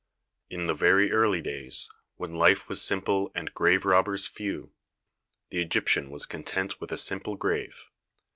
In 0.49 0.65
the 0.65 0.73
very 0.73 1.11
early 1.11 1.41
days, 1.41 1.87
when 2.15 2.33
life 2.33 2.67
was 2.67 2.81
simple 2.81 3.31
and 3.35 3.53
grave 3.53 3.85
robbers 3.85 4.27
few, 4.27 4.73
the 5.51 5.61
Egyptian 5.61 6.09
was 6.09 6.25
content 6.25 6.81
with 6.81 6.91
a 6.91 6.97
simple 6.97 7.35
grave. 7.35 7.85